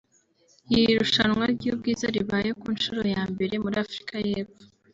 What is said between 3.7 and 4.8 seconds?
Afurika y’Epfo